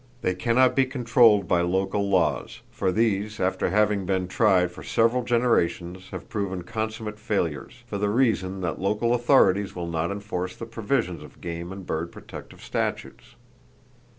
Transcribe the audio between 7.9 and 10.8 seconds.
the reason that local authorities will not enforce the